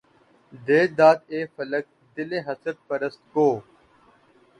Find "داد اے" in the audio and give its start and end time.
0.97-1.39